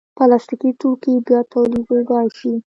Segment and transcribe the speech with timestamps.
[0.17, 2.51] پلاستيکي توکي بیا تولیدېدای شي.